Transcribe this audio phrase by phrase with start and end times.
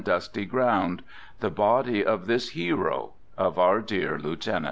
[0.03, 1.03] dusty ground,
[1.41, 4.59] the body of this hero, of our dear 1 lieutenant.